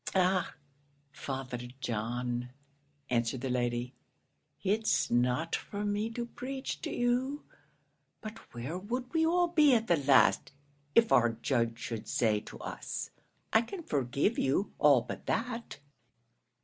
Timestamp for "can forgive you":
13.61-14.73